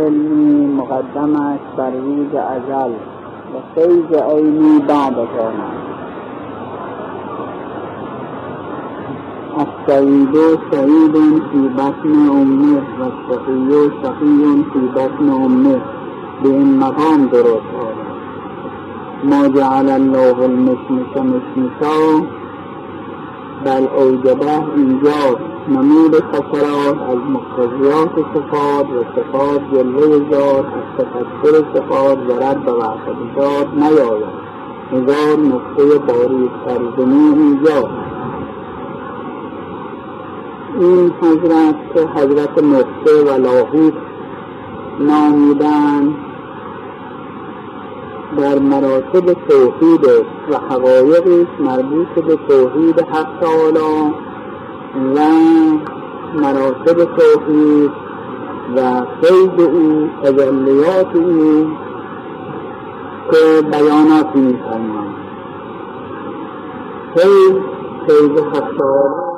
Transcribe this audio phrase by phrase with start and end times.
[0.00, 2.92] علمی مقدم است بر روز ازل
[3.52, 5.26] و فیض عینی بعد آن
[9.58, 10.34] السعید
[10.70, 11.12] سعید
[11.52, 15.80] فی بطن امه و الشقی شقی فی بطن امه.
[16.42, 18.10] به این مقام درست آمد.
[19.24, 22.20] ما جعل الله المشمش مشمشا
[23.64, 32.18] بل اوجبه اینجا نمود خسرات از مقتضیات صفات و صفات جلوه ذات از تفکر صفات
[32.18, 34.50] و رد و ذات نیاید.
[34.92, 37.88] هزار نقطه باری ترجمه اینجا
[40.80, 43.94] این حضرت که حضرت نقطه و لاهوت
[45.00, 46.14] نامیدن
[48.36, 50.04] در مراتب توحید
[50.50, 54.14] و حقایقش مربوط به توحید حق تعالی
[54.94, 55.20] و
[56.34, 57.90] مراتب توحید
[58.76, 61.70] و فیض او تجلیات او
[63.30, 65.20] که بیاناتی میفرمایند
[67.14, 69.30] فیض حق تعالی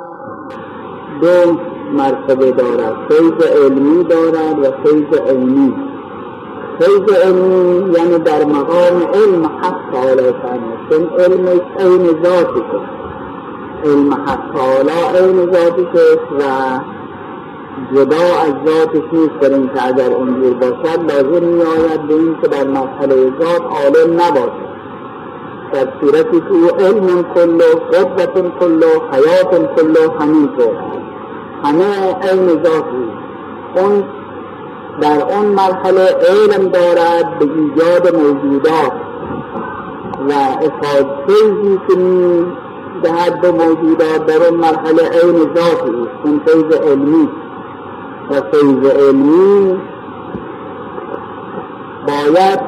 [1.21, 1.57] دو
[1.93, 2.95] مرتبه دارد.
[3.09, 5.73] فیض علمی دارد و فیض علمی.
[6.79, 12.61] فیض علمی یعنی در مقام علم حق تعالی فرمود علمش عین ذاتی
[13.83, 15.87] علم حق تعالی عین ذاتی
[16.39, 16.43] و
[17.95, 22.37] جدا از ذاتش نیست در این که اگر اونجور باشد لازم می آید به این
[22.41, 24.73] که در مرحله ذات عالم نباشد.
[25.73, 30.73] در صورتی که او علم کلو قدرت کلو حیات کلو همین طور.
[31.63, 33.09] همه عین ذاتی.
[33.75, 34.03] اون
[35.01, 38.91] در اون مرحله علم دارد به ایجاد موجودات.
[40.29, 41.33] و افاده
[41.87, 42.45] که می
[43.03, 46.25] دهد به موجودات در اون مرحله عین ذاتی است.
[46.25, 47.29] اون فیض علمی.
[48.29, 49.81] و فیض علمی
[52.07, 52.59] باید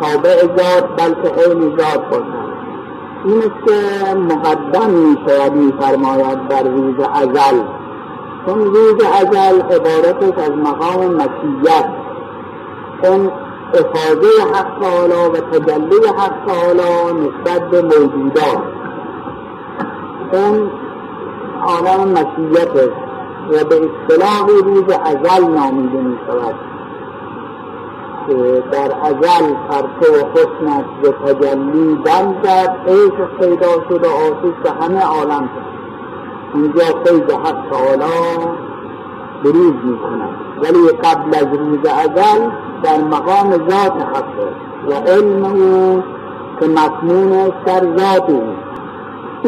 [0.00, 2.48] تابع ذات بلکه عین ذات باشد.
[3.24, 7.62] این است که مقدم می شود می فرماید در روز ازل.
[8.46, 11.88] چون روز ازل عبارت از مقام مسیحیت
[13.02, 13.30] اون
[13.74, 18.77] افاده حق تعالی و تجلی حق تعالی نسبت به موجودات.
[20.32, 20.70] اون
[21.66, 22.76] عالم مسیحیت
[23.50, 26.54] و به اصطلاح روز ازل نامیده می شود
[28.26, 35.00] که در ازل پرتو حسنت به تجلی بند زد عشق پیدا شد و آتش همه
[35.00, 35.68] عالم شد
[36.54, 38.46] اونجا فیض حق تعالی
[39.44, 40.30] بروز می کند
[40.62, 42.50] ولی قبل از روز ازل
[42.82, 44.38] در مقام ذات حق
[44.88, 46.02] و علم او
[46.60, 48.67] که مضمون سر ذات او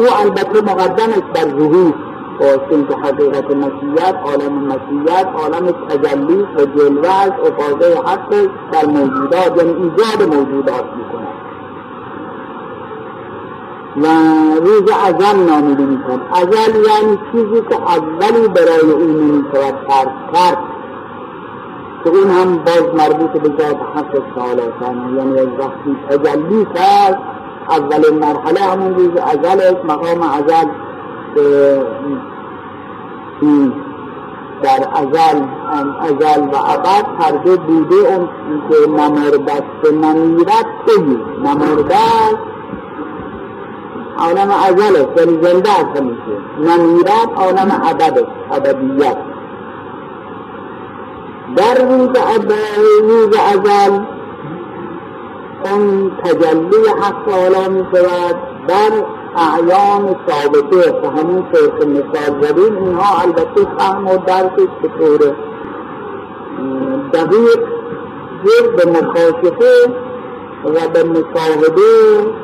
[0.01, 1.93] او البته مقدم است بر ظهور
[2.39, 9.57] واسه که حقیقت مسیحیت عالم مسیحیت عالم تجلی و جلوه از افاظه حق در موجودات
[9.57, 11.27] یعنی ایجاد موجودات می‌کنه.
[13.97, 14.07] و
[14.65, 16.21] روز ازل نامیده می‌شود.
[16.33, 20.57] ازل یعنی چیزی که اولی برای او نمی‌شود ترک کرد.
[22.03, 24.61] که اون هم باز مربوط به ذات حق تعالی
[25.17, 27.19] یعنی از وقتی تجلی کرد
[27.71, 30.67] اول مرحله همون روز ازل مقام ازل
[34.63, 35.41] در ازل
[36.01, 38.29] ازل و ابد هر دو بوده اون
[38.69, 42.37] که نمردست نمیرد بگی نمردست
[44.17, 46.37] عالم ازل است یعنی زنده است همیشه.
[46.59, 49.17] نمیرد عالم ابد است ابدیت.
[51.55, 52.09] در روز
[53.37, 53.99] ازل
[55.65, 58.35] اون تجلی حق تعالی می شود.
[58.67, 58.91] در
[59.35, 65.35] اعیان ثابته و همون طور که مثال زدیم اینها البته فهم و درکش به طور
[67.13, 67.59] دقیق
[68.43, 69.93] جز به مکاشفه
[70.65, 71.81] و به مشاهده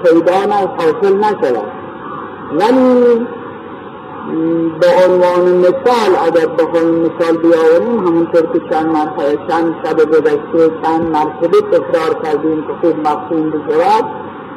[0.03, 1.71] پیدا حاصل نشود.
[2.59, 3.27] ولی
[4.79, 11.01] به عنوان مثال اگر بخواهیم مثال بیاوریم همونطور که چند مرتبه چند شب گذشته چند
[11.01, 14.05] مرتبه تکرار کردیم که خوب مفهوم بشود.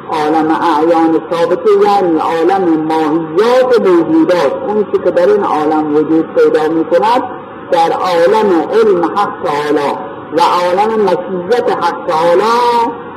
[0.09, 4.53] عالم اعیان ثابته یعنی عالم ماهیات موجودات.
[4.67, 7.23] اون که در این عالم وجود پیدا می کند
[7.71, 9.97] در عالم علم حق تعالی
[10.37, 13.10] و عالم مسیحیت حق تعالی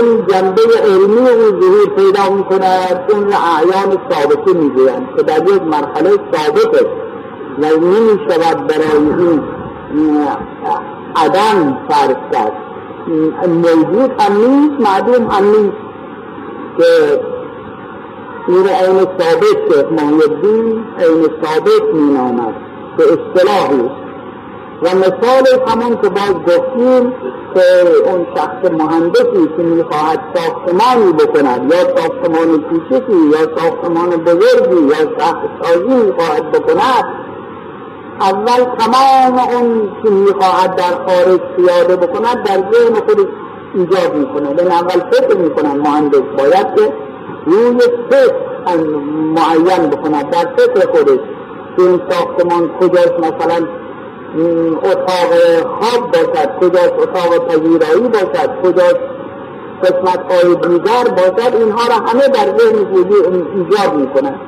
[0.00, 4.70] اون جنبه علمی او ظهور پیدا می کند اون اعیان ثابته می
[5.16, 7.06] که در یک مرحله ثابت است
[7.58, 9.40] و نمی شود برای
[9.92, 10.26] این
[11.16, 12.52] عدم فرض کرد.
[13.48, 15.72] موجود هم نیست معدوم هم
[16.78, 17.20] که
[18.48, 22.54] این عین ثابت که محی الدین عین ثابت می نامد
[22.96, 23.90] به اصطلاحی
[24.82, 27.14] و مثال همون که باز گفتیم
[27.54, 27.62] که
[28.10, 34.96] اون شخص مهندسی که می‌خواهد ساختمانی بکند یا ساختمان کوچکی یا ساختمان بزرگی یا
[35.62, 37.04] سازی می‌خواهد بکند
[38.20, 43.26] اول تمام اون که می‌خواهد در خارج پیاده بکند در ذهن خودش
[43.74, 44.48] ایجاد می‌کنه.
[44.48, 46.92] یعنی اول فکر می‌کنن مهندس باید که
[47.46, 47.80] روی
[48.10, 48.34] فکر
[49.36, 50.30] معین بکند.
[50.30, 51.18] در فکر خودش
[51.76, 53.66] که این ساختمان کجاست؟ مثلا
[54.82, 55.30] اتاق
[55.78, 59.00] خواب باشد کجاست اتاق پذیرایی باشد کجاست
[59.82, 62.86] قسمت های دیگر باشد اینها را همه در ذهن
[63.54, 64.40] ایجاد می‌کنند.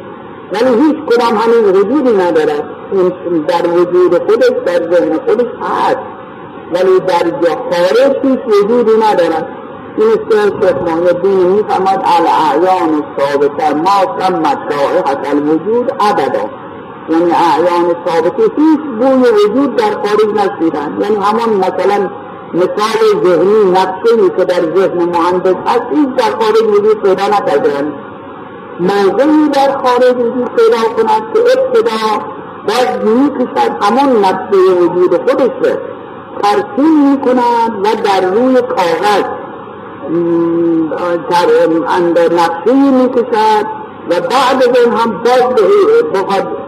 [0.52, 2.64] ولی هیچ کدام همین وجودی ندارد.
[2.92, 3.12] این
[3.48, 5.98] در وجود خودش در ذهن خودش هست.
[6.74, 9.48] ولی در خارج هیچ وجودی ندارد.
[9.98, 16.50] این است که شیخ محیدین میفرماد الاعیان ثابته ما تمت رائحت الوجود ابدا.
[17.10, 22.10] یعنی اعیان ثابته هیچ بوی وجود در خارج نشیدن یعنی همون مثلا
[22.54, 27.92] مثال ذهنی نقشه که در ذهن مهندس هست هیچ در خارج وجود پیدا نکردن
[28.80, 32.24] موضوعی در خارج وجود پیدا کند که ابتدا
[32.68, 35.76] باید می‌کشد همون نقشه وجود خودش رو
[36.42, 39.24] ترسیم می‌کند و در روی کاغذ
[42.14, 43.66] در نقشه می‌کشد
[44.10, 45.54] و بعد از اون هم باز
[46.14, 46.67] بخواد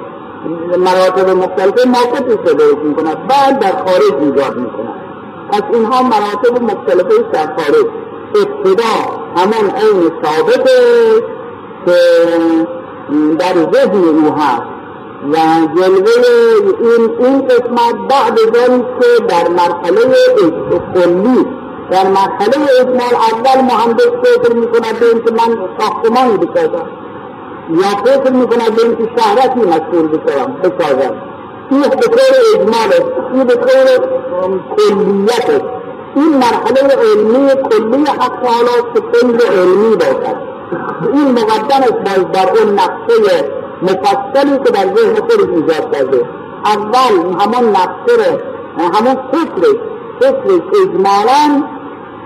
[0.78, 4.94] مراتب مختلف موقفی شده می‌کند بعد در خارج ایجاد می‌کند
[5.52, 7.87] پس اینها مراتب مختلفه در خارج
[8.34, 10.70] ابتدا همون عین ثابته
[11.87, 11.96] که
[13.38, 14.81] در ذهن او هست.
[15.32, 15.37] و
[15.76, 16.10] جلوه
[16.81, 20.02] این این قسمت بعد از که در مرحله
[20.94, 21.46] کلی
[21.90, 27.00] در مرحله اجمال اول مهندس فکر می‌کند به اینکه من ساختمانی بسازم
[27.70, 31.14] یا فکر می‌کند به اینکه شهرتی مسئول بسازم بسازم.
[31.70, 32.20] این به طور
[32.55, 33.87] اجمال است این به طور
[34.76, 35.64] کلیت است
[36.17, 40.37] این مرحله علمی کلی حق حالا که کل علمی باشد.
[41.12, 43.50] این مقدم است در اون نقشه
[43.82, 46.20] مفصلی که در ذهن خودش ایجاد کرده.
[46.64, 48.38] اول همون نقشه
[48.94, 49.76] همون فکرش
[50.20, 51.62] فکرش اجمالا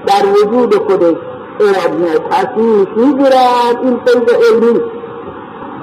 [0.07, 1.17] در وجود خودش.
[2.31, 4.81] تصمیمش می‌گیرد این فیض علمی.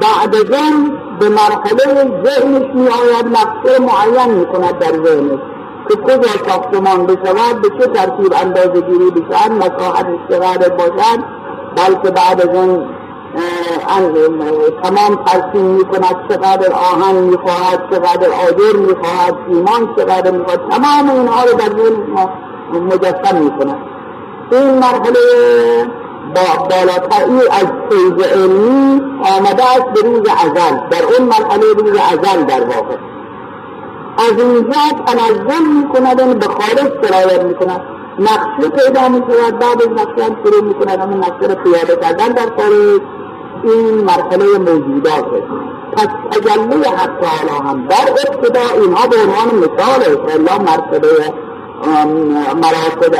[0.01, 0.49] بعد از
[1.19, 5.39] به مرحله ذهنش میآید نقشه معین می‌کند در ذهنش
[5.89, 11.19] که کجا ساختمان بشود به چه ترتیب اندازه گیری بشود مساحتش چقدر باشد
[11.75, 12.87] بلکه بعد از اون
[14.83, 20.43] تمام ترسیم می کند چقدر آهن می خواهد چقدر آجر می خواهد ایمان چقدر می
[20.43, 22.29] خواهد تمام اینها رو در ذهن
[22.79, 23.77] مجسم می کند
[24.51, 25.19] این مرحله
[26.35, 29.01] با بالاتری از فیض علمی
[29.37, 32.95] آمده است به روز ازل در اون مرحله روز ازل در واقع.
[34.17, 37.81] از اینجا تنزل می کند به خارج سرایت می کند
[38.19, 42.27] نقشه پیدا می شود بعد از نقشه هم شروع می کند نقشه رو پیاده کردن
[42.27, 43.01] در خارج
[43.63, 45.25] این مرحله موجودات
[45.93, 50.61] پس تجلی حق تعالی هم در ابتدا اینها به عنوان مثال است.
[50.61, 51.33] مرتبه
[52.55, 53.15] مراتب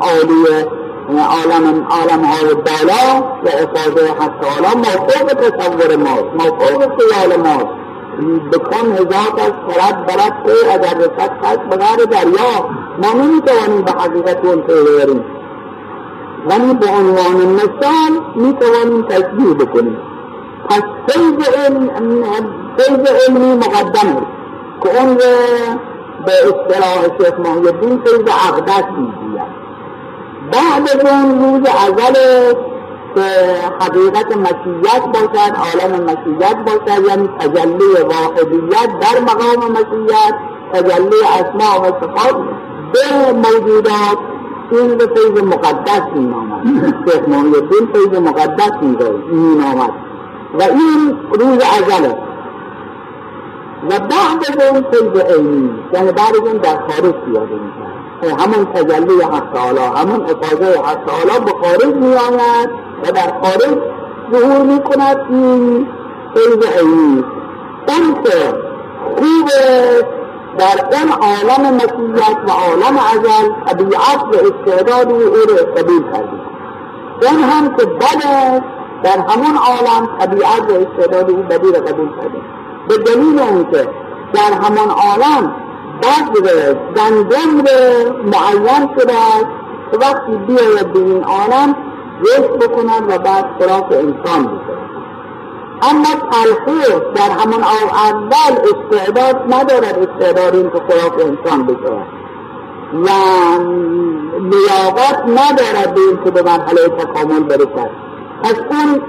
[0.00, 0.66] عالی
[1.18, 6.24] عالم عالم های بالا و افاظه حق تعالی موفوق تصور ماست.
[6.34, 7.80] موفوق خیال ماست.
[8.52, 12.68] بکن هزار از خرد برد که اگر رسد خشت بغیر دریا.
[13.02, 15.24] ما نمی‌توانیم به حقیقت اون پی ببریم.
[16.46, 19.96] ولی به عنوان مثال می‌توانیم تشبیه بکنیم.
[20.68, 21.90] پس فیض علم
[22.76, 24.26] فیض علمی مقدم است.
[24.82, 25.16] که اون
[26.26, 29.59] به اصطلاح شیخ محی الدین فیض عقدت می‌گوید.
[30.52, 32.14] بعد از اون روز ازل
[33.14, 33.20] که
[33.80, 40.34] حقیقت مشیت باشد عالم مشیت باشد یعنی تجلی واحدیت در مقام مشیت
[40.72, 42.36] تجلی اسماء و صفات
[42.92, 44.18] به موجودات.
[44.72, 46.66] این به فیض مقدس می آمد
[47.06, 48.72] شیخ محی الدین فیض مقدس
[49.32, 49.90] می آمد
[50.54, 52.12] و این روز ازل
[53.90, 57.72] و بعد از اون فیض عینی یعنی بعد از اون در خارج پیاده می
[58.28, 62.70] همون تجلی حق تعالی همون افاظه حق تعالی به خارج می آید
[63.04, 63.78] و در خارج
[64.32, 65.88] ظهور می کند این
[66.34, 67.24] فیض عینی.
[67.88, 68.54] اون که
[69.16, 69.48] خوب
[70.58, 76.40] در اون عالم مسیحیت و عالم ازل طبیعت و استعداد او رو قبول کردیم
[77.22, 78.62] اون هم که بد
[79.02, 82.42] در همون عالم طبیعت و استعداد او بدی رو قبول کردیم
[82.88, 83.88] به دلیل اونکه
[84.32, 85.54] در همون عالم
[86.00, 89.60] بذر گندم رو معین شده است.
[90.00, 91.76] وقتی بیاید به این عالم
[92.20, 94.90] رشد بکنند و بعد خوراک انسان بکنند
[95.82, 102.06] اما تلخیص در همون اول استعداد ندارد استعداد این که خوراک انسان بشود
[102.92, 103.08] و
[104.40, 107.90] لیاقت ندارد به این که به مرحله تکامل برسد.
[108.42, 109.02] پس اون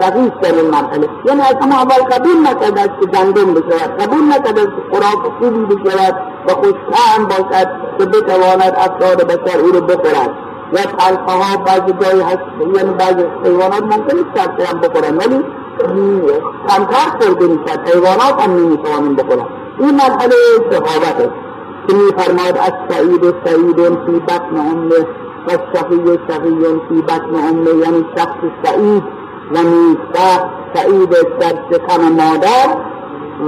[0.00, 1.08] شقیق در این مرحله.
[1.24, 3.96] یعنی از همه اول قبول نکرد که گندم بشود.
[4.00, 6.14] قبول نکرد که خوراک خوبی بشود
[6.48, 10.30] و خوشتعم باشد که بتواند افراد بشر او رو بخورد.
[10.72, 12.38] و تلخه ها بعضی جایی هست
[12.76, 15.44] یعنی بعضی حیوانات ممکن است هم بخورن ولی
[16.68, 19.46] کمتر خورده می‌شد حیوانات هم نمی‌توانند بخورن
[19.78, 20.34] این مرحله
[20.70, 21.30] شقاوت
[21.88, 25.06] که میفرماد از سعید سعید فی بطن امه
[25.46, 29.02] و شقی شقی فی بطن امه یعنی شخص سعید
[29.52, 31.10] و نیسته سعید
[31.40, 32.76] در شکم مادر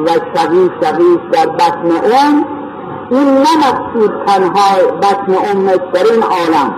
[0.06, 2.44] و شقی شقی در بطن ام
[3.10, 6.74] این نمقصود تنها بطن امش در این عالم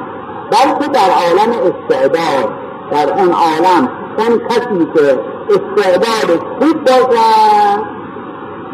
[0.51, 2.49] بلکه در عالم استعداد.
[2.91, 7.83] در اون عالم اون کسی که استعداد خوب باشد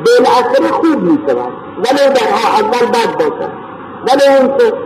[0.07, 3.51] بالاخره خوب می شود ولی در اول بد باشد.
[4.09, 4.86] ولی اون که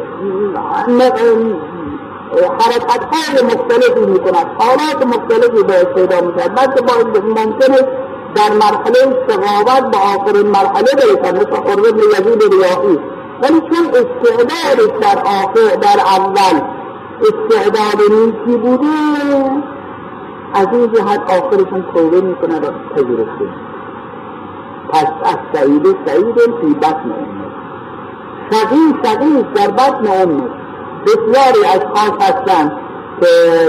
[2.61, 7.79] حرکت های مختلفی می کند حالات مختلفی به استعداد می کند بلکه ممکنه
[8.35, 12.99] در مرحله سقاوت به آخرین مرحله برسد مثل قرب یزید ریاحی
[13.43, 16.61] ولی چون استعدادش در آخر در اول
[17.21, 18.87] استعداد نیکی بوده
[20.55, 23.45] از این جهت آخرشون توبه می‌کنه و پذیرفته
[24.93, 27.40] پس از سعید سعید فی بطن.
[28.51, 30.49] شقی شقی در بطن امه
[31.07, 32.73] بسیاری از خاص هستند
[33.21, 33.27] که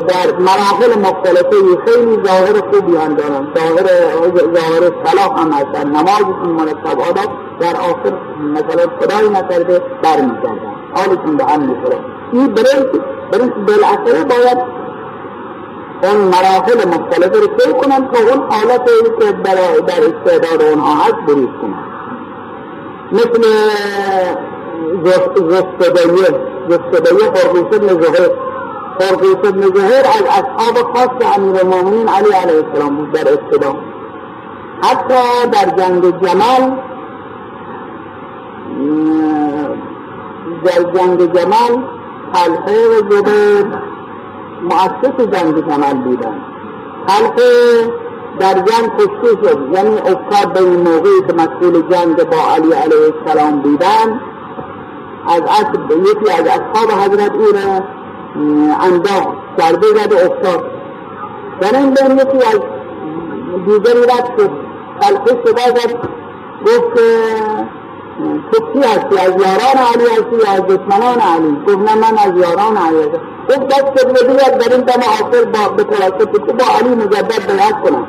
[0.07, 3.87] در مراحل مختلفه خیلی ظاهر خوبی هم دارن ظاهر
[4.55, 8.13] ظاهر صلاح هم هستن نمازشون مرتب آداب در آخر
[8.53, 11.99] مثلا خدای نکرده برمیگردن حالشون به هم می‌خوره.
[12.31, 14.57] این برای بالاخره باید
[16.03, 18.85] اون مراحل مختلفه رو طی کنن تا اون حالت
[19.19, 19.31] که
[19.87, 21.83] در استعداد اونها هست بریز کنن.
[23.11, 23.47] مثل
[25.49, 28.31] زستبیه زستبیه خرقوش ابن زهیر.
[28.99, 33.75] خرقوش ابن زهیر از اصحاب خاص امیر المؤمنین علی علیه السلام بود در ابتدا.
[34.83, 36.71] حتی در جنگ جمل
[40.65, 41.83] در جنگ جمل
[42.33, 43.65] خلقه و زبیر
[44.63, 46.41] مؤسس جنگ جمل بودن
[47.07, 47.51] خلقه
[48.39, 53.13] در جنگ کشته شد یعنی افتاد به این موقعی که مسئول جنگ با علی علیه
[53.25, 54.21] السلام بودن
[55.27, 57.83] از اصل یکی از اصحاب حضرت او را
[58.79, 60.63] انداخت ضربه زد و افتاد.
[61.61, 62.59] در این بین یکی از
[63.65, 64.51] دیگری رد شد.
[65.01, 65.95] خلقه صدا زد.
[66.65, 66.95] گفت
[68.51, 72.37] تو کی هستی؟ از یاران علی هستی یا از دشمنان علی؟ گفت نه من از
[72.37, 73.21] یاران علی هستم.
[73.49, 77.81] گفت دست بیاد در این دم آخر با به توسط تو با علی مجدد بیعت
[77.83, 78.07] کنم.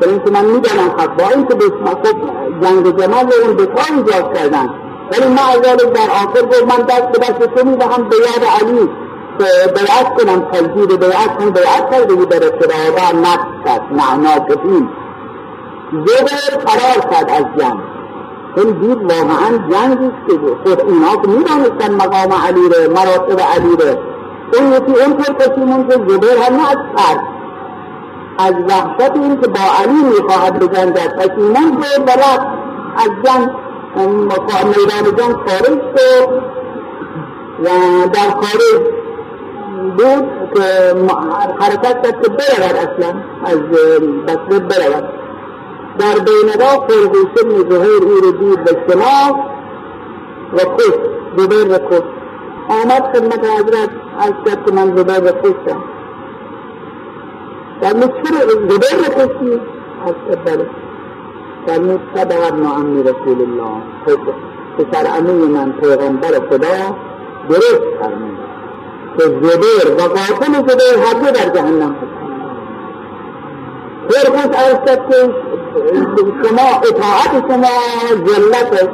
[0.00, 2.16] برای اینکه من می‌دانم حق با اینکه دشمن خب
[2.62, 4.85] جنگ جمال اون دفاع ایجاد کردن.
[5.12, 8.90] ولی ما از در آخر گفت من دست به دست تو می‌دهم به یاد علی.
[9.38, 11.50] که بیعت کنم تجدید بیعت کنم.
[11.50, 14.88] بیعت کرده بود در ابتدا و نقص کرد معنا بفیم
[15.92, 17.80] زبر فرار کرد از جنگ.
[18.56, 23.98] این دید واقعا جنگی که خود اینا که می‌دانستن مقام علی ره مراتب علی ره
[24.54, 27.18] اون یکی اون پر پشیمون که زبیر هم از ترس
[28.38, 31.18] از وحشت این که با علی می‌خواهد بجنگد.
[31.18, 32.46] پشیمون و رفت
[32.96, 33.50] از جنگ
[33.96, 36.28] میدان جنگ خارج شد
[37.64, 37.68] و
[38.12, 38.82] در خارج
[39.98, 40.94] بود که
[41.60, 43.58] حرکت کرد که برود اصلا از
[44.26, 45.08] بسره برود.
[45.98, 49.46] در بین را فرقوش ابن زهیر او رو دید به شما
[50.52, 50.94] و کش
[51.36, 52.02] زبیر رو کش
[52.68, 55.84] آمد خدمت حضرت از کرد که من زبیر رو کشتم.
[57.80, 59.60] فرمود چرا زبیر رو کشتی
[60.06, 60.85] از بله
[61.66, 63.82] فرمود صدق ابن عمی رسول الله.
[64.78, 66.96] پسر امی من پیغمبر خدا
[67.48, 68.38] درست فرمود.
[69.18, 71.96] که زبیر و قاتل زبیر هر دو در جهنم
[74.10, 75.34] خرقوش عرض کرد که
[76.42, 77.68] شما اطاعت شما
[78.26, 78.88] ذلت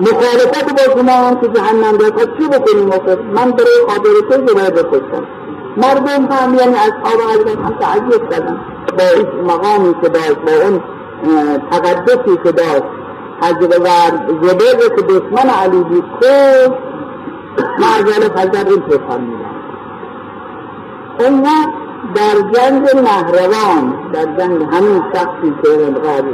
[0.00, 4.70] مخالفت با شما که جهنم داد پس چی بکنیم آخر؟ من برای خاطر تو جبه
[4.70, 5.24] بکشتم.
[5.76, 8.60] مردم هم یعنی اصحاب حضرت هم تعجب کردن.
[8.98, 10.82] با این مقامی که داشت با اون
[11.70, 12.84] تقدسی که داشت.
[13.42, 13.72] حضرت
[14.42, 16.70] زبیر که دشمن علی بود کش
[17.78, 19.52] معذال حضرت این پیغام میدن
[21.20, 21.42] اون
[22.14, 26.24] در جنگ نهروان در جنگ همین شخصی که انقدر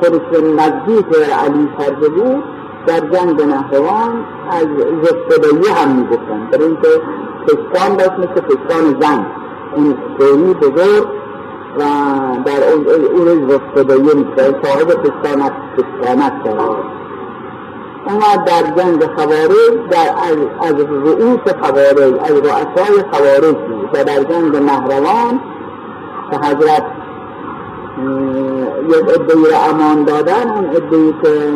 [0.00, 1.06] خودش نزدیک
[1.44, 2.44] علی کرده بود
[2.86, 4.66] در جنگ نهروان از
[5.02, 6.48] زفتبهی هم می‌گفتن.
[6.52, 6.88] برای اینکه
[7.46, 9.26] پشتان داشت مثل پشتان زن.
[9.76, 11.19] اون خیلی بزرگ
[11.78, 11.82] و
[12.44, 12.72] در
[13.14, 17.00] اون روز رفتدایی میشه صاحب پستانت پستانت داره
[18.06, 20.14] اما در جنگ خوارج در
[20.62, 23.56] از, رؤوس خوارج از رؤسای خوارج
[23.94, 25.40] و در جنگ مهروان
[26.30, 26.82] که حضرت
[28.88, 31.50] یک ادهی را امان دادن اون ادهی که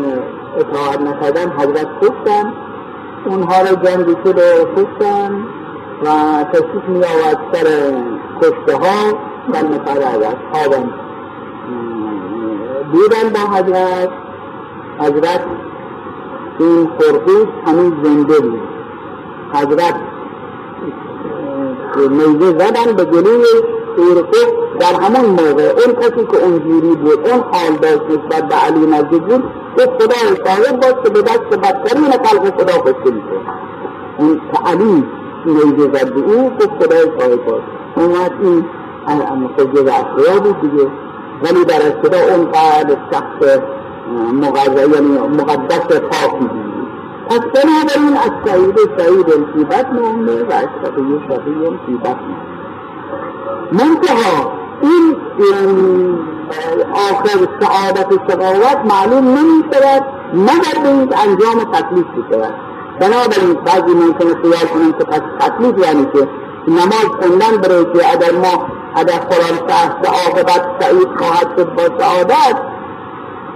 [0.59, 2.53] اطاعت نکردن حضرت کشتن
[3.27, 5.47] اونها را جنگی شد و کشتن
[6.05, 6.09] و
[6.53, 7.67] تشریف می آورد سر
[8.43, 10.91] کشته ها نفر از اصحابم
[12.93, 14.09] دیدن با حضرت.
[14.99, 15.45] حضرت
[16.59, 18.61] این خرقوش همین زنده بود.
[19.53, 19.95] حضرت
[22.11, 23.45] نیزه زدن به جلوی
[23.97, 24.49] خرقوش
[24.81, 25.63] در همون موقع.
[25.63, 29.45] اون کسی که اونجوری بود اون حال داشت نسبت به علی نزدیک بود
[29.79, 33.41] گفت خدا صاحب باش که به دست بدترین خلق خدا کشته میشه.
[34.19, 35.05] اون که علی
[35.47, 37.63] نیزه زد به او گفت خدا صاحب باش.
[37.97, 38.65] وقت این
[39.13, 40.89] مسجد اصلا بود دیگه.
[41.43, 43.59] ولی در ابتدا اون قدر شخص
[44.33, 46.51] مقدس یعنی مقدس پاکی
[47.29, 49.97] پس بنابراین از سعید سعید فی بطن
[50.49, 52.37] و از شقی شقی فی بطن
[53.73, 55.17] منتها این
[56.93, 60.03] آخر سعادت شقاوت معلوم نمی شود
[60.35, 62.55] مگر به این انجام تکلیف بشود
[63.01, 66.29] بنابراین بعضی ممکنه خیال کنم که پس تکلیف یعنی که
[66.69, 72.57] نماز خوندن برای که اگر ما اگر قرآن شهر عاقبت سعید خواهد شد با سعادت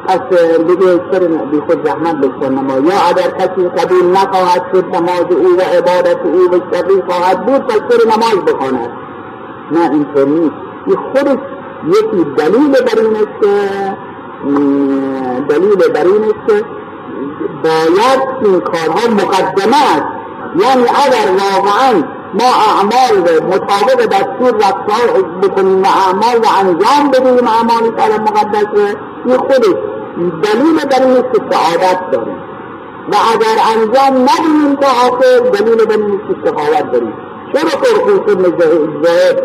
[0.08, 2.54] پس دیگه چرا بی خود زحمت بکن.
[2.54, 7.46] نما یا اگر کسی قبول نخواهد شد نماز او و عبادت او به شقی خواهد
[7.46, 8.90] بود پس چرا نماز بخواند؟
[9.72, 10.54] نه اینطور نیست.
[10.86, 11.38] این خودش
[11.86, 13.96] یکی دلیل بر این است که
[15.48, 16.64] دلیل بر این است که
[17.64, 20.06] باید این کارها مقدمه است.
[20.56, 27.96] یعنی اگر واقعا ما اعمال مطابق دستور رفتار بکنیم و اعمال و انجام بدیم اعمال
[27.96, 28.66] تعالی مقدس
[29.24, 29.78] این خودش
[30.42, 32.36] دلیل بر این که سعادت داریم.
[33.12, 37.12] و اگر انجام ندیم تا آخر دلیل بر این که سخاوت داریم.
[37.52, 38.58] چرا قرخوش ابن
[39.02, 39.42] زهد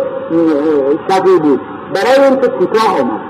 [1.10, 1.62] شقی بود
[1.93, 3.21] برای اینکه کوتاه آمد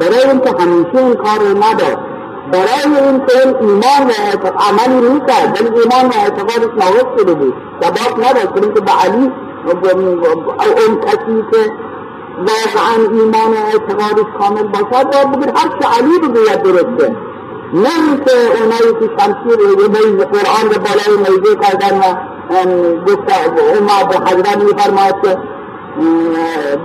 [0.00, 2.07] برای اینکه همیشه این کار رو نداشت.
[2.52, 3.22] برای این
[3.60, 7.54] ایمان و عملی می‌کرد ولی ایمان و اعتقادش ناقص شده بود.
[7.82, 9.32] ثبات نداشت چون که به علی
[10.86, 11.72] اون کسی که
[12.38, 17.16] واقعا ایمان و اعتقادش کامل باشد باید بگید هر چه علی بگوید درسته.
[17.72, 19.58] نه اینکه اونایی که شمشیر
[20.24, 22.14] قرآن رو بالای نیزه کردن و
[23.06, 23.28] گفت
[23.78, 25.38] اومد به حضرت میفرماید که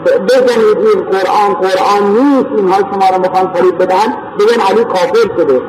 [0.06, 2.50] بزنید این قرآن قرآن نیست.
[2.58, 5.62] اینها شما رو می‌خوان فرید بدهن بگن علی کافر شده.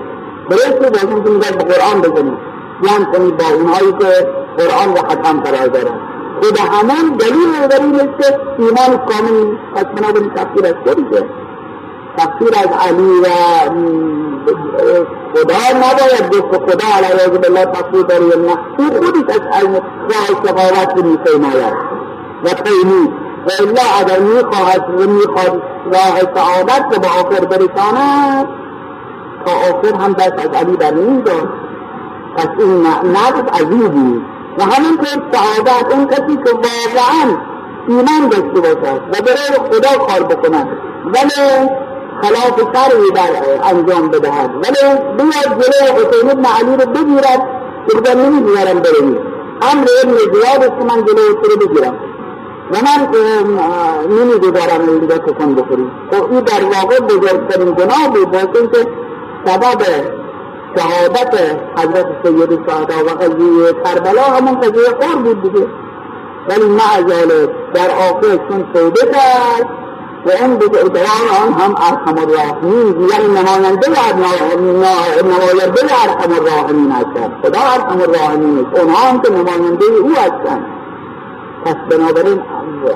[0.51, 2.39] برسه بازم که میگن به قرآن بزنید.
[2.83, 4.29] یان کنید با اونهایی که
[4.59, 5.99] قرآن رو ختم قرار دارن
[6.43, 11.25] خود همون دلیل در این است که ایمان کامل پس بنابراین تفسیر از خودشه
[12.17, 13.29] تفسیر از علی و
[15.35, 18.59] خدا نباید گفت خدا علیه بالله تفسیر داره یا نه.
[18.79, 19.73] او خودش از علم
[20.11, 21.75] راه شقاوت میفرماید.
[22.45, 28.49] و تیمید و الا اگر می‌خواهد و می‌خواد راه سعادت به آخر برساند
[29.47, 31.49] تا آخر هم دست از علی بر نمی‌داد
[32.37, 34.23] پس این نقد عزیزی
[34.59, 37.37] و همینطور سعادت اون کسی که واقعا
[37.89, 40.69] ایمان داشته باشد و برای خدا کار بکند
[41.07, 41.69] ولی
[42.23, 43.31] خلاف شرعی در
[43.71, 44.51] انجام بدهد.
[44.51, 47.49] ولی بیاد جلو حسین ابن علی رو بگیرد
[47.89, 49.19] که بگم نمی‌گیرم برمی
[49.63, 51.95] امر ابن زیاد است که من جلو رو بگیرم.
[52.71, 53.09] و من
[54.11, 58.87] نمی‌گذارم اینجا سخن بخوری خب این در واقع بزرگترین گناه بود باید که
[59.47, 59.83] سبب
[60.77, 61.35] شهادت
[61.79, 65.67] حضرت سید شهدا و قضیه کربلا همون قضیه خور بود دیگه.
[66.49, 69.69] ولی معذاله در آخر چون توبه کرد
[70.27, 71.07] و اون بزرگوار
[71.43, 73.89] آن هم ارحم الراحمین یعنی نماینده
[75.23, 77.33] نماینده ارحم الراحمین هستند.
[77.43, 78.81] خدا ارحم الراحمین است.
[78.81, 80.74] اونها هم که نماینده او هستند.
[81.65, 82.43] پس بنابراین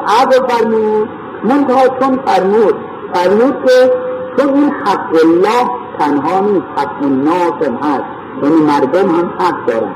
[0.06, 1.08] عقل فرمود.
[1.44, 2.74] منتها چون فرمود
[3.14, 3.92] فرمود که
[4.36, 8.04] چون این حق الله تنها نیست حق الناس هم هست.
[8.42, 9.94] یعنی مردم هم حق دارن.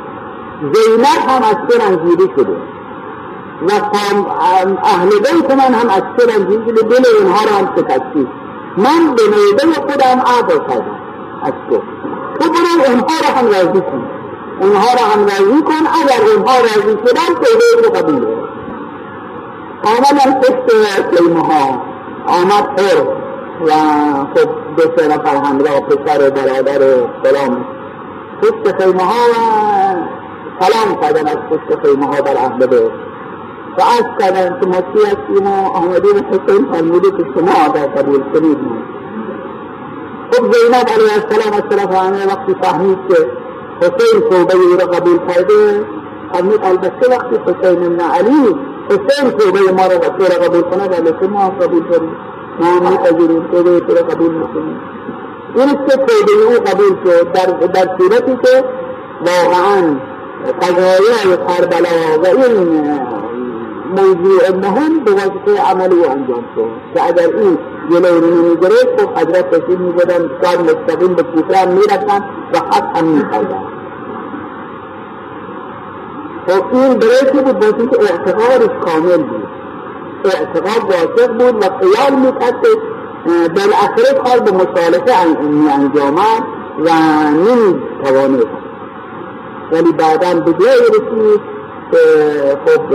[0.60, 2.56] زینب هم از تو رنجیده شده؟
[3.68, 3.72] و
[4.84, 8.28] اهل بیت من هم از تو رنجیده شده؟ دل اینها را هم شکستی.
[8.76, 11.00] من به میده خودم عقل کردم.
[11.42, 11.76] از تو.
[12.40, 14.02] تو برو اونها را هم راضی کن.
[14.60, 15.86] اونها را هم راضی کن.
[16.02, 18.41] اگر اونها راضی شدن توبه تو قبول
[19.84, 21.82] آمدن پشت خیمه ها.
[22.26, 23.02] آمد پر
[23.66, 23.70] و
[24.34, 27.64] خب دو سه نفر همراه پسر و برادر و فلان.
[28.42, 29.34] پشت خیمه ها و
[30.60, 32.92] سلام کردن از پشت خیمه ها بر اهل بیت
[33.78, 38.22] و از کردن که ما چی هستیم و آمدیم حسین فرموده که شما آدر قبول
[38.32, 38.58] کنید.
[40.32, 43.26] خب زینب علیه السلام از طرف همه وقتی فهمید که
[43.80, 45.84] حسین او را قبول کرده
[46.32, 51.82] فرمود البته وقتی حسین ابن علی حسین توبه ما را قبول کند البته ما قبول
[51.82, 52.16] کنیم
[52.60, 54.80] ما میپذیریم توبه تو را قبول می‌کنیم.
[55.54, 57.32] این که توبه او قبول شد.
[57.32, 58.64] در, در صورتی که
[59.26, 59.96] واقعا
[60.62, 63.00] قضایای کربلا و این
[63.96, 66.68] موضوع مهم به واسطه عمل او انجام شد.
[66.94, 67.58] که اگر این
[67.90, 72.96] جلوی رو نمی‌گرفت خب حضرت تشریف میبودن کار مستقیم به کوفه هم می‌رفتن و حق
[72.96, 73.81] هم می‌کردن
[76.46, 79.48] خب این برای چی بود باید که اعتقادش کامل بود.
[80.24, 82.68] اعتقاد واثق بود و خیال می‌کرد که
[83.48, 85.12] بالاخره کار به مصالحه
[85.74, 86.42] انجامد
[86.84, 86.90] و
[87.30, 88.46] نمی‌توانست
[89.72, 91.40] ولی بعدا به جای رسید
[91.92, 91.98] که
[92.66, 92.92] خب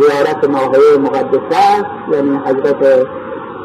[0.00, 3.06] زیارت ماهی مقدسه یعنی حضرت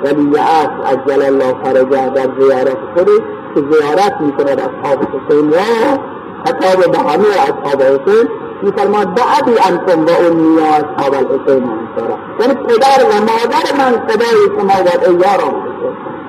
[0.04, 3.22] ولی عصر از الله فرجه در زیارت خودش
[3.56, 6.00] که زیارت می‌کند اصحاب حسین را
[6.46, 8.30] خطاب به همه اصحاب حسین.
[8.62, 12.18] میفرماد بعدی انتم و امی و اصحاب الحسین انصارا.
[12.40, 15.56] یعنی پدر و مادر من صدای شما و ایارم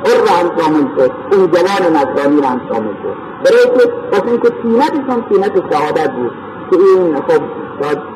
[0.04, 1.10] اور را هم شامل شد.
[1.32, 3.16] اون جوان نصرانی را هم شامل شد.
[3.44, 6.32] برای که واسه اینکه سینتشون سینت شهادت بود
[6.70, 7.42] که این خب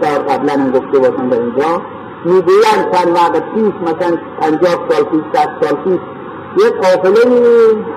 [0.01, 1.83] تا قبلا این گفته باشم در اینجا
[2.25, 6.01] می‌گویند چند وقت پیش مثلا پنجاه سال پیش صد سال پیش
[6.59, 7.37] یه قافله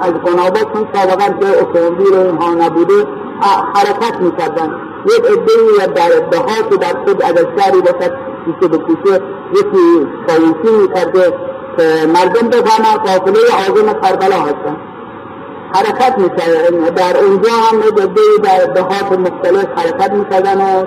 [0.01, 3.07] از قنابات چون سابقا که اتومبیل اینها نبوده
[3.75, 4.71] حرکت می‌کردن.
[5.05, 8.13] یک عده در دهات در خود اگر شهری باشد
[8.45, 11.33] کوچه به کوچه یکی کاویسی می‌کرده
[11.77, 14.77] که مردم بفهمن قافله عازم کربلا هستن.
[15.73, 16.93] حرکت می‌کردن.
[16.95, 20.85] در اونجا هم عده در دهات مختلف حرکت می‌کردن و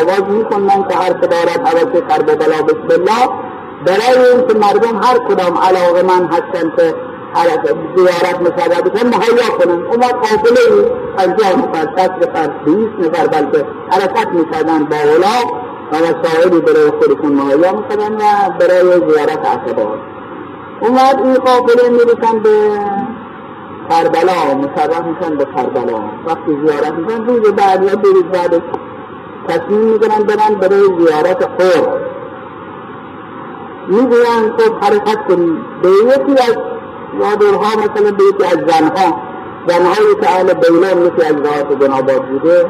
[0.00, 3.28] آواز می‌کنن که هر که دارد حوث کربلا بسم الله.
[3.86, 6.94] برای اینکه مردم هر کدام علاقه من هستن که
[7.96, 9.82] زیارت مشابه بکن مهیا کنن.
[10.00, 15.36] وقت قافله پنجاه نفر شست نفر بیست نفر بلکه حرکت می‌کردن با اولا
[15.92, 19.98] و وسائلی برای خودشون مهیا می‌کردن و برای زیارت عقبات
[20.80, 22.50] اون این قافله می‌رسن به
[23.90, 26.00] کربلا مشابه میشن به کربلا.
[26.26, 28.62] وقتی زیارت می‌کنن روز بعد یا دو روز بعدش
[29.48, 32.00] تصمیم می‌گیرن برن برای زیارت خور
[33.88, 36.56] می‌گویند خب حرکت کنیم به یکی از
[37.18, 39.22] یادورها مثلا به یکی از زنها
[39.66, 42.66] زنهایی که اهل بیلان مثل از ذات بناباد بوده.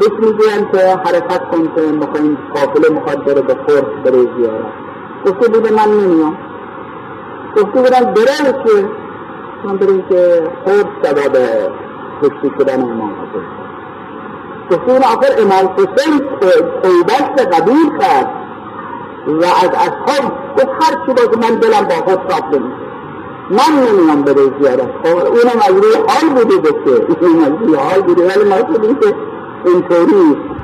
[0.00, 4.72] بهش می‌گویند که حرکت کن که می‌خوایم قافله مخواد بره به خورد برای زیارت.
[5.26, 6.36] گفته بوده من نمیام.
[7.56, 8.88] گفته بودن برای که
[9.64, 11.36] من برای که خورد سبب
[12.22, 13.44] کشتی شدن امام حسین
[14.70, 16.20] گفته بودن آخر امام حسین
[16.82, 18.30] توبت قبول کرد.
[19.26, 22.83] و از اصحاب گفت هر چی باشه من دلم با خود صاف نمیشه
[23.50, 24.90] من نمیام به زیارت.
[25.04, 27.06] اونم از روی حال بوده گفته.
[27.20, 28.26] اونم از روی حال بوده.
[28.26, 29.96] ولی ما که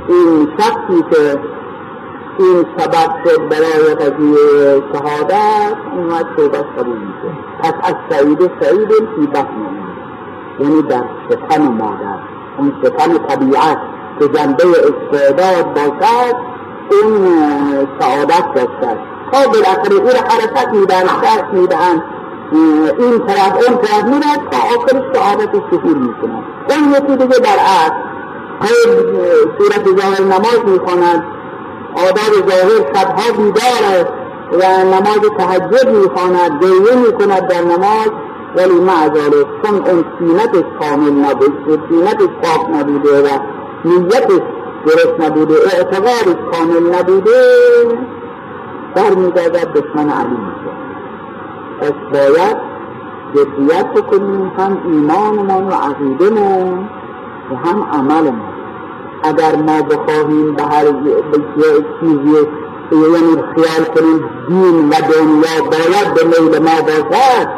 [0.09, 1.41] این شخصی که
[2.39, 9.27] این سبب شد برای قضیه شهادت اومد توبت قبول میشه پس از سعید سعید فی
[9.27, 9.47] بطن
[10.61, 12.19] یعنی در شکن مادر.
[12.59, 13.79] اون شکن طبیعت
[14.19, 16.37] که جنبه استعداد باشد
[16.91, 17.29] این
[18.01, 18.99] سعادت داشته.
[19.33, 22.03] تا بالاخره او را حرکت میدن شرط میدن
[22.53, 27.97] این طرف اون طرف میرد تا آخر سعادت شهور می‌کنن اون یکی دیگه برعکس
[28.61, 28.97] های
[29.59, 31.25] صورت ظاهر نماز می‌خواند.
[31.95, 34.07] آداب ظاهر شبها بیدار
[34.53, 36.63] و نماز تهجد می‌خواند.
[36.63, 38.11] گریه می‌کند در نماز
[38.57, 43.39] ولی معذالک چون اون سینتش کامل نبوده سینتش پاک نبوده و
[43.85, 44.43] نیتش
[44.87, 47.31] درست نبوده اعتقادش کامل نبوده
[48.95, 50.90] برمیگردد دشمن علی میشه
[52.13, 52.57] باید
[53.35, 56.89] جدیت بکنیم هم ایمانمان و عقیدهمون
[57.51, 58.51] و هم عملمون
[59.23, 60.85] اگر ما بخواهیم به هر
[62.01, 62.47] چیزی
[62.93, 67.49] یعنی خیال کنیم دین و دنیا باید به میل ما باشد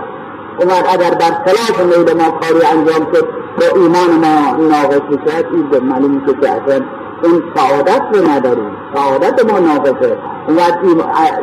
[0.58, 3.28] اون اگر در خلاف میل ما کاری انجام شد
[3.60, 6.80] با ایمان ما ناقص بشد این به معلوم که اصلا
[7.24, 8.70] این سعادت رو نداریم.
[8.94, 10.18] سعادت ما ناقصه.
[10.46, 10.78] اون وقت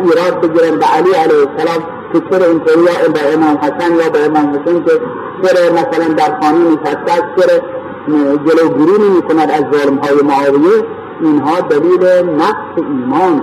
[0.04, 1.84] ایراد بگیرن به علی علیه السلام
[2.14, 4.92] که چرا اینطوری یا به امام حسن یا به امام حسین که
[5.44, 7.60] چرا مثلا در خانه است چرا
[8.46, 10.84] جلوگیری می کند از ظلم های معاویه.
[11.22, 12.04] اینها دلیل
[12.36, 13.42] نقص ایمان.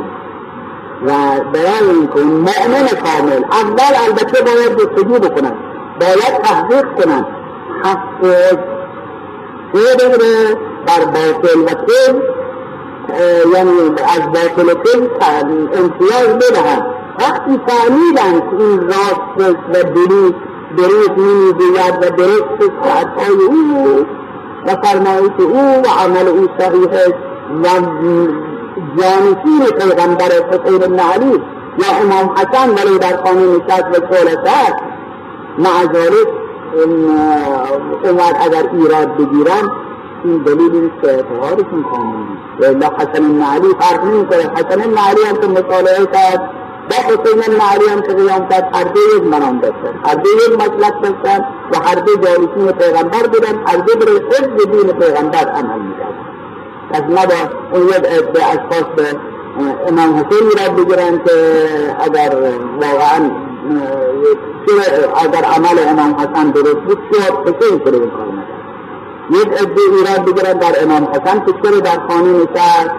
[1.07, 1.11] و
[1.53, 5.57] برای اینکه مؤمن کامل اول البته باید جستجو بکنند
[6.01, 7.27] باید تحقیق کنند.
[7.85, 8.25] حق
[9.73, 12.21] سه بگیره بر باطل و کل
[13.55, 13.71] یعنی
[14.15, 15.07] از باطل کل
[15.75, 17.06] امتیاز بدهند.
[17.21, 20.35] وقتی فهمیدن که این راست و دروغ
[20.77, 24.07] دروغ نمی‌گوید و درست ساعتهای او
[24.67, 26.89] و فرمایش او و عمل او صحیح
[27.63, 27.67] و
[28.99, 31.43] جانشین پیغمبر حسین بن علی
[31.79, 34.75] یا امام حسن ولی در خانه نشست و چولست
[35.59, 36.29] مع ذلك
[38.05, 39.71] عمر اگر ایراد بگیرن
[40.25, 42.17] این دلیل نیست که اعتقادشون کامل
[42.61, 42.85] نیست.
[42.85, 44.39] حسن بن علی فرق نمی‌کنه.
[44.39, 46.51] حسن بن علی هم که مطالعه کرد
[46.91, 49.95] با حسین علی هم که قیام کرد هر دو یک منام داشتن.
[50.05, 53.55] هر دو یک مسلک داشتن و هر دو جالسین پیغمبر بودن.
[53.67, 56.27] هر دو برای حفظ دین پیغمبر عمل می‌کردن.
[56.91, 57.41] پس نبا
[57.73, 59.17] اون یک عده اشخاص به
[59.89, 61.33] امام حسین را بگیرن که
[62.01, 62.37] اگر
[62.81, 63.31] واقعا
[65.17, 67.95] اگر عمل امام حسن درست بود شد حسین این کار
[69.31, 72.91] یک عده ایراد بگیرن در امام حسن که چرا در خانه نشست؟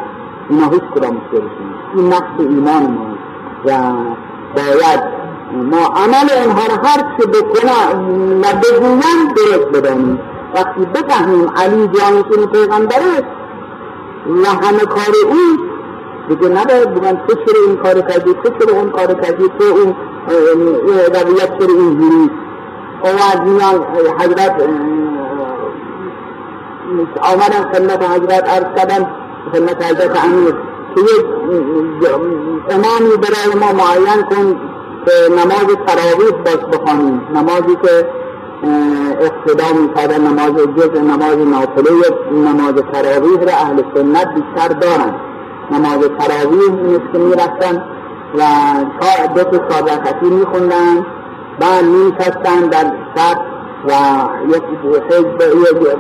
[0.50, 3.17] اینا هیچ کدام مشکلشون این نقص ایمان ما.
[3.66, 3.72] و
[4.56, 5.04] باید
[5.54, 10.20] ما عمل اونها را هر چه بکنن و بگوین درست بدانیم.
[10.56, 13.24] وقتی بفهمیم علی جانشین پیغمبره
[14.44, 15.68] و همه کار او
[16.30, 19.96] دیگه نباید بگن تو چرا این کار کردی تو چرا اون کار کردی تو اون
[21.08, 22.32] رویت چرا اینجوری؟
[23.04, 23.86] اومد میان
[24.20, 24.56] حضرت
[27.22, 29.08] آمدن خدمت حضرت عرض کردن
[29.54, 30.56] خدمت حضرت امیر.
[30.98, 31.26] که یک
[32.70, 34.60] امامی برای ما معین کن
[35.06, 37.22] که نماز تراویح باش بخوانیم.
[37.36, 38.10] نمازی که
[39.22, 41.92] اقتدا می‌کردن نماز جز نماز نافله
[42.32, 45.16] نماز تراویح را اهل سنت بیشتر دارن.
[45.72, 47.84] نماز تراویح این که می‌رفتن
[48.38, 48.44] و
[49.36, 51.06] دو تا صادقتی میخوندن.
[51.60, 53.92] بعد میشستن در شب و
[54.48, 54.64] یک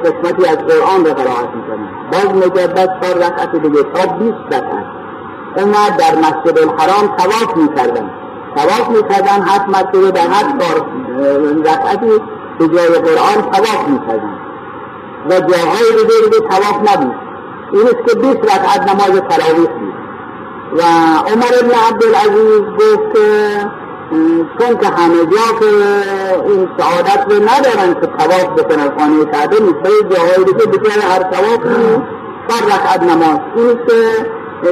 [0.03, 4.85] قسمتی از قرآن را قرائت می‌کنن باز مجدد چهار رکعت دیگه تا بیست رکعت.
[5.57, 8.09] اومد در مسجد الحرام تواف می‌کردن.
[8.55, 10.85] تواف می‌کردن هفت مرتبه در هر چهار
[11.65, 12.11] رکعتی
[12.59, 14.37] به جای قرآن تواف می‌کردن.
[15.29, 17.15] و جاهای دیگه دیگه تواف نبود.
[17.71, 19.93] این است که بیست رکعت نماز تراویح بود.
[20.77, 20.81] و
[21.31, 23.27] عمر ابن عبدالعزیز گفت که
[24.09, 25.65] چون که همه جا که
[26.47, 29.73] این سعادت رو ندارن که تواف بکنن خانه کعبه نیست.
[29.73, 32.03] به جاهای دیگه بکنه هر توافی
[32.47, 33.39] چهار رکعت نماز.
[33.55, 34.27] این که
[34.63, 34.67] و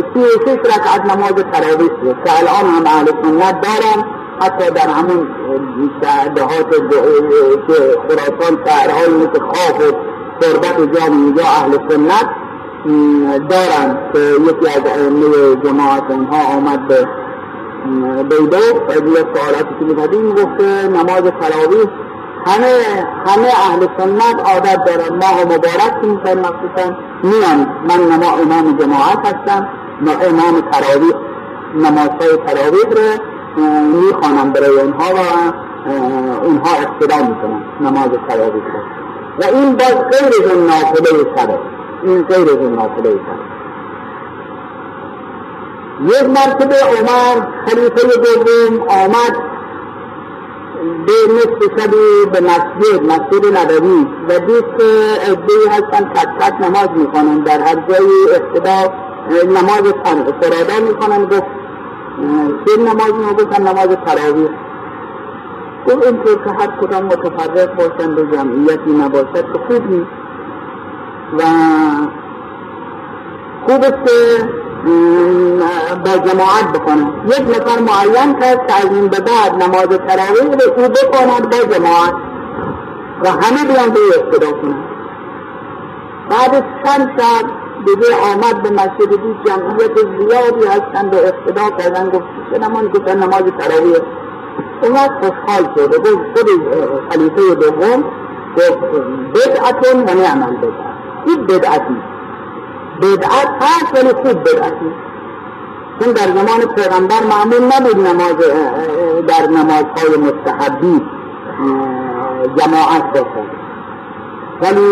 [0.45, 2.17] شش رکعت نماز تراویح بود.
[2.25, 4.05] که الان هم اهل سنت دارن.
[4.41, 5.27] حتی در همون
[6.35, 6.69] دهات
[7.67, 7.75] که
[8.09, 9.95] خراسان شهرهایی مثل خواب و
[10.39, 12.29] تربت جام اینجا اهل سنت
[13.49, 17.07] دارن که یکی از ائمه جماعت اونها آمد به
[18.89, 21.89] و یه سوالاتی که می‌کردیم گفت نماز تراویح
[22.45, 22.73] همه
[23.25, 25.15] همه اهل سنت عادت دارن.
[25.15, 29.67] ماه مبارک که می‌کنن مخصوصا میان من نما امام جماعت هستم
[30.07, 31.15] امام تراویح
[31.75, 33.07] نمازهای تراویح رو
[34.01, 35.19] می‌خوانم برای اونها و
[36.45, 38.79] اونها اقتدا می‌کنن نماز تراویح رو.
[39.39, 41.59] و این باز غیر از نافله شبه
[42.03, 43.54] این غیر از نافله شبه
[46.03, 49.35] یک مرتبه عمر خلیفه دوم آمد.
[51.05, 54.87] به نصف شبی به مسجد مسجد نبوی و دید که
[55.21, 58.93] عدهای هستن کت کت نماز می‌کنن در هر جای اقتدا
[59.45, 59.93] نماز
[60.41, 61.47] فرادا می‌کنن گفت
[62.65, 64.49] چه نماز می‌گفتن نماز تراویح.
[65.87, 70.11] گفت اینطور که هر کدام متفرق باشن به جمعیتی نباشد که خوب نیست.
[71.37, 71.43] و
[73.67, 74.49] خوب است که
[76.05, 77.13] با جماعت بکنن.
[77.25, 81.75] یک نفر معین کرد که از این به بعد نماز تراویح رو او بکند با
[81.75, 82.13] جماعت
[83.23, 84.83] و همه بیان به اقتدا کنند
[86.29, 87.45] بعد چند ساعت
[87.85, 92.09] دیگه آمد به مسجد دید جمعیت زیادی هستند و اقتدا کردن.
[92.09, 93.97] گفت چه نمان گفتن نماز تراویح.
[94.81, 95.95] اونقدر خوشحال شد.
[95.95, 96.47] و گفت خود
[97.09, 98.03] خلیفه دوم
[98.57, 98.79] گفت
[99.35, 100.95] بدعتون و نعمل بدعت.
[101.25, 101.97] این بدعتی
[103.01, 104.91] بدعت هست ولی خوب بدعتی
[105.99, 108.35] چون در زمان پیغمبر معمول نبود نماز
[109.27, 111.01] در نمازهای مستحبی
[112.57, 113.65] جماعت باشد.
[114.61, 114.87] ولی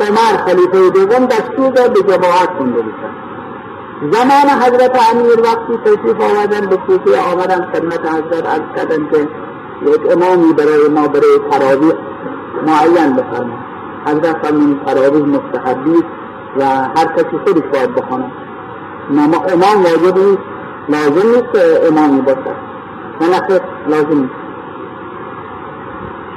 [0.00, 3.14] عمر خلیفه دوم دستور داد به جماعت خونده بشن.
[4.12, 9.28] زمان حضرت امیر وقتی تشریف آمدن به کوفه آمدن خدمت حضرت عرض کردن که
[9.86, 11.94] یک امامی برای ما برای تراویح
[12.66, 13.68] معین بفرمایید.
[14.06, 16.04] حضرت فرمود تراویح مستحبی
[16.56, 18.24] و هر کسی خودش باید بخونه.
[19.52, 20.42] امام واجب نیست.
[20.88, 22.56] لازم نیست که امامی باشد
[23.20, 24.34] نه لازم نیست.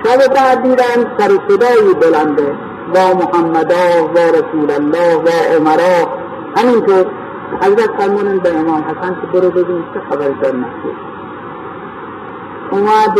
[0.03, 2.55] شب بعد دیدن سر صدایی بلنده.
[2.93, 6.09] و محمدا و رسول الله و عمرا.
[6.57, 7.05] همینطور.
[7.61, 11.11] حضرت فرمودن به امام حسن که برو ببین چه خبر در مسجد.
[12.71, 13.19] اومد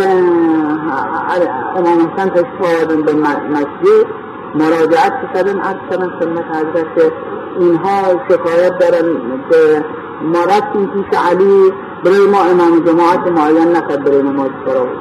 [1.75, 4.06] امام حسن تشریف به مسجد.
[4.55, 7.11] مراجعت کردن از کردن خدمت حضرت که
[7.59, 9.05] اینها شکایت دارن
[9.51, 9.85] که
[10.23, 11.73] ما رفتیم پیش علی
[12.05, 14.91] برای ما امام جماعت معین نکرد برای نماز تراویح.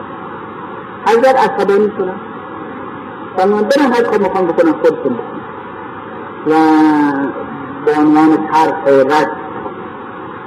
[1.07, 2.21] حضرت عصبانی شدن.
[3.37, 5.19] فرمان برن هر کار می‌خوام بکنن خودتون
[6.47, 6.55] و
[7.87, 9.31] به عنوان طرح رد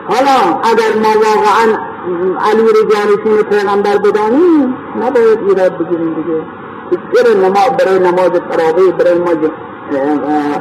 [0.07, 1.77] حالا اگر ما واقعا
[2.49, 6.62] علی رو جانشین پیغمبر بدانیم نباید ایراد بگیریم دیگه.
[6.97, 9.31] برای نماز برای نماز تراویح برای ما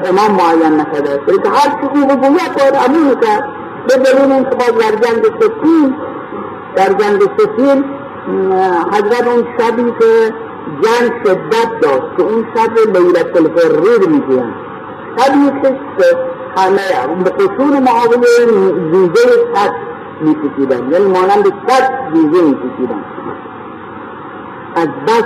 [0.04, 3.44] امام معین نکرده است که هر چیزی حکومت باید امون کرد
[3.88, 5.94] به دلیل اینکه باز در جنگ سفین
[6.76, 7.84] در جنگ سفین
[8.92, 10.34] حضرت اون شبی که
[10.82, 14.54] جنگ شدت داشت که اون شب لیلت الحریر می‌گویند.
[15.18, 15.76] شبی که
[16.56, 18.26] همه به قصور معاوله
[18.92, 19.72] زیزه سد
[20.20, 22.56] میکشیدن یعنی مانند سد زیزه
[24.76, 25.24] از بس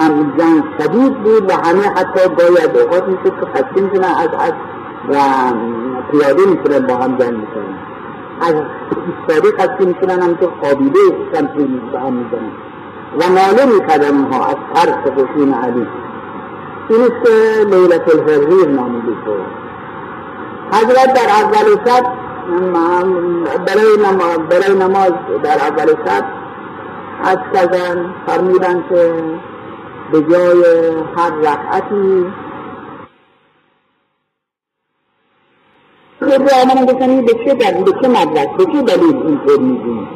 [0.00, 4.28] هم جنگ شدید بود و همه حتی گاهی از اوقات می‌شد که خشکی میشنن از
[4.38, 4.52] از
[5.08, 5.14] و
[6.10, 7.78] پیاده میشنن با هم جنگ می‌کنن
[8.40, 8.54] از
[9.06, 10.98] ایستاده خشکی میشنن هم که خوابیده
[11.32, 12.52] شمشیر به هم می‌زنن.
[13.18, 15.86] و ناله می‌کردن اونها از ترس خشون علی.
[16.88, 19.44] این است که لیلت الحریر نامیده شد.
[20.72, 22.04] حضرت در اول شب
[23.66, 26.24] برای نماز, برای نماز در اول شب
[27.24, 29.24] از کردن فرمودن که
[30.12, 30.62] به جای
[31.16, 32.26] هر رکعتی
[36.18, 40.08] خود آمدن بکنی به چه دلیل به چه مدرک به چه دلیل اینطور میگیم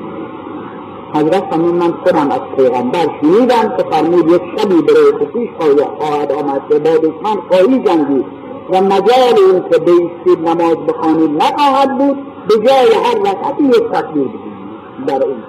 [1.14, 5.48] حضرت فرمود من خودم از پیغمبر شنیدم که فرمود یک شبی برای خصوص
[5.98, 8.24] خواهد آمد که با دشمن خواهی جنگید
[8.70, 14.24] و مجال این که بیستید نماز بخوانید نخواهد بود به جای هر رکعتی یک تکبیر
[14.24, 15.42] بگیرید در اون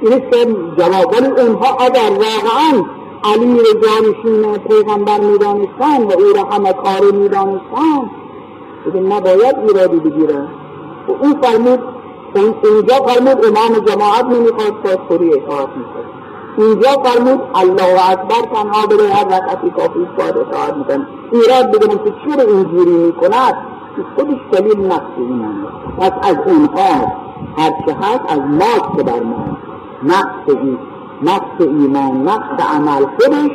[0.00, 0.46] این که
[0.78, 8.10] جواب اونها اگر واقعا علی رو جانشین پیغمبر می‌دانستن و او را همه کار می‌دانستن
[8.84, 10.48] دیگه نباید ایرادی بگیرن
[11.08, 11.80] و او فرمود
[12.34, 16.04] اینجا فرمود امام جماعت نمی‌خواد پاسخوری اطاعت می‌کنه.
[16.58, 21.06] اینجا فرمود الله اکبر تنها بره هر رکعتی کافی باید اطاعت می‌کنه.
[21.32, 23.54] ایراد بگیرن که چرا اینجوری می‌کند؟
[24.16, 25.48] خودش دلیل نقص اینه
[25.98, 27.12] پس از اونها
[27.56, 29.56] هر چه هست از ماست بر ما.
[30.46, 30.78] این.
[31.22, 33.50] نقص ایمان نقص عمل خودش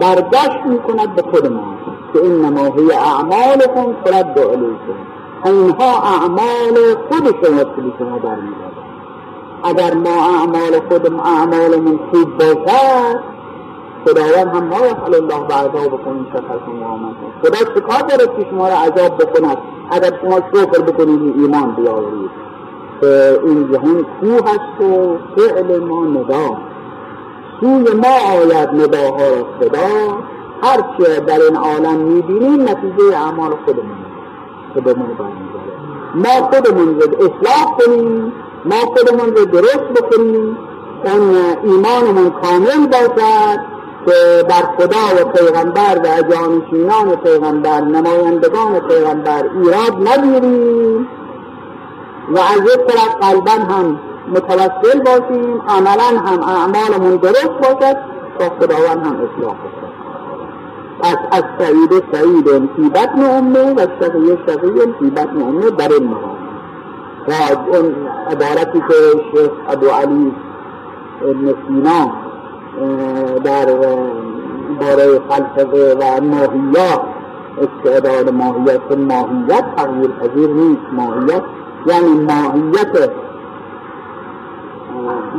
[0.00, 1.74] برداشت می‌کند به خود ما.
[2.12, 5.14] که انما هی اعمالکم ترد علیکم.
[5.44, 8.84] اینها اعمال خود شما به شما برمیگردد
[9.64, 13.20] اگر ما اعمال خودم اعمالمون خوب باشد
[14.04, 18.68] خداوند هم ما یفعل الله به بکنیم شکرتم و آمنتم خدا چکار دارد که شما
[18.68, 19.58] را عذاب بکند؟
[19.90, 22.30] اگر شما شکر بکنید ایمان بیاورید.
[23.00, 26.56] که این جهان کوه هست و فعل ما ندا.
[27.64, 30.18] سوی ما آید نداها را خدا.
[30.62, 33.96] هرچه در این عالم می‌بینیم نتیجه اعمال خودمون
[34.74, 35.74] ما برمیگرده
[36.14, 38.32] ما خودمون رو اصلاح کنیم
[38.64, 40.58] ما خودمون رو درست بکنیم.
[41.04, 43.60] اون ایمانمون کامل باشد
[44.06, 51.08] که بر خدا و پیغمبر و جانشینان پیغمبر نمایندگان پیغمبر ایراد نگیریم.
[52.28, 57.96] و از یک طرف قلبا هم متوسل باشیم عملا هم اعمالمون درست باشد
[58.38, 59.94] تا خداوند هم اصلاح باشد
[61.00, 66.36] پس از سعید سعید فی بطن امه و شقی شقی فی بطن امه در مقام.
[67.28, 67.32] و
[67.76, 67.94] اون
[68.30, 68.94] عبارتی که
[69.32, 70.32] شیخ ابو علی
[71.22, 72.12] ابن سینا
[73.44, 73.66] در
[74.80, 77.00] باره فلسفه و ماهیات
[77.58, 80.82] استعداد ماهیت ماهیت تغییر پذیر نیست.
[80.92, 81.42] ماهیت
[81.86, 83.10] یعنی ماهیت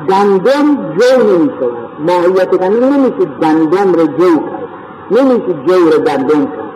[0.10, 4.68] گندم جو نمی شود ماهیت گندم نمیشه گندم رو جو کرد
[5.12, 6.72] نمیشه جو رو گندم کرد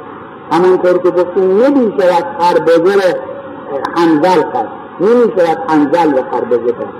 [0.51, 3.19] همانطور که گفتیم نمی شود خربزه رو
[3.97, 4.69] انزل کرد
[5.01, 6.93] نمی شود انزل رو خربزه کرد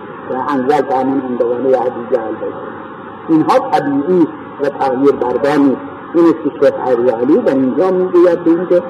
[0.50, 2.34] انزل که همون اندوانه عزیز جهل
[3.30, 4.28] اینها طبیعی
[4.62, 5.78] و تغییر بردانی
[6.14, 6.74] این است که شیخ
[7.18, 8.84] علی در اینجا می‌گوید به اینکه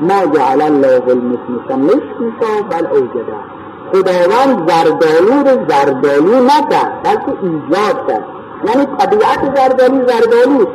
[0.00, 3.55] ما جعل الله المثل مثل بل اوجده
[3.92, 8.24] خداوند زردالو رو زردالو نکرد بلکه ایجاد کرد.
[8.64, 10.66] یعنی طبیعت زردالو زردالو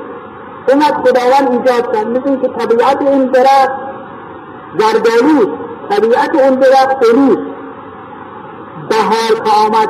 [0.70, 2.08] اومد خداوند ایجاد کرد.
[2.08, 3.72] مثل که طبیعت اون درخت
[4.80, 5.58] زردالو
[5.90, 7.38] طبیعت اون درخت فروش
[8.90, 9.90] بهار که آمد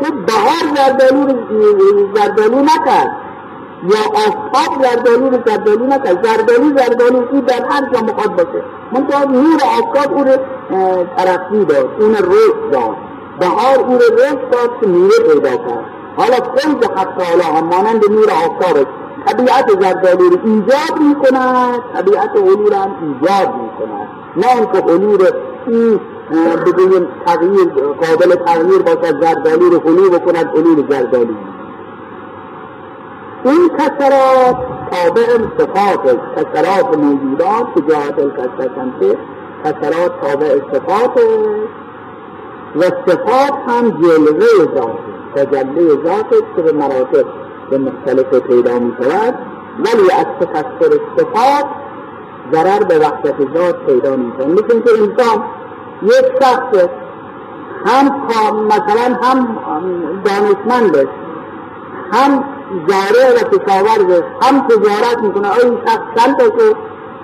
[0.00, 1.26] شد بهار زردالو
[2.14, 3.29] زردالو نکرد.
[3.82, 6.26] یا آفتاب زردالو رو زردالو نکرد.
[6.26, 8.62] زردالو زردالو او در هر جا مخواد باشه.
[8.92, 10.36] منتها نور آفتاب او رو
[11.16, 12.96] ترقی داد اون رشد داد.
[13.40, 15.84] بهار او رو رشد داد که میوه پیدا کرد.
[16.16, 18.86] حالا فیض حق تعالی هم مانند نور آفتاب
[19.26, 25.16] طبیعت زردالو رو ایجاد می کند طبیعت علو هم ایجاد می کند نه اینکه علو
[25.16, 25.26] رو
[25.70, 26.00] این
[26.66, 27.68] بگویم تغییر
[28.00, 31.34] قابل تغییر باشد زردالو رو حلو بکند علو زردالو.
[33.44, 34.56] این کسرات
[34.90, 35.26] تابع
[35.58, 39.18] صفات کسرات موجودات که جهت الکسرات
[39.64, 41.20] کسرات تابع صفات
[42.76, 44.98] و صفات هم جلوه ذات
[45.34, 47.24] تجلی ذات که به مراتب
[47.70, 49.34] به مختلف پیدا می شود
[49.78, 51.64] ولی از تکسر صفات
[52.52, 55.44] ضرر به وقت ذات پیدا می شود مثل که انسان
[56.02, 56.88] یک شخص
[57.86, 58.06] هم
[58.66, 59.58] مثلا هم
[60.24, 61.08] دانشمند
[62.12, 62.44] هم
[62.88, 65.48] جاره و کشاورز هم تجارت می‌کنه.
[65.58, 66.76] این شخص چند که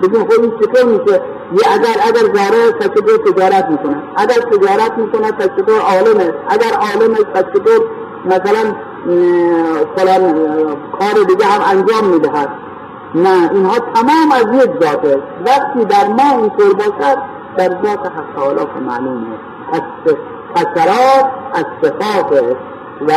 [0.02, 1.20] بگیم خود این چطور میشه؟
[1.52, 2.88] یه اگر اگر جاره پس
[3.26, 4.02] تجارت می‌کنه.
[4.16, 6.34] اگر تجارت می‌کنه چطور عالمه.
[6.48, 7.80] اگر عالمه چطور
[8.24, 8.74] مثلا
[9.96, 10.34] فلان
[10.98, 12.48] کار دیگه هم انجام می‌دهد.
[13.14, 17.18] نه اینها تمام از یک ذاته وقتی در ما اینطور باشد
[17.56, 19.26] در ذات حق تعالی که معلومه
[19.72, 19.82] از
[20.54, 22.42] کسرات از صفات
[23.00, 23.12] و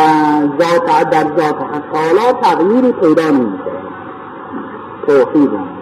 [0.60, 1.94] ذات در ذات حق.
[1.94, 3.80] تعالی تغییری پیدا نمی‌کنه.
[5.08, 5.79] توحید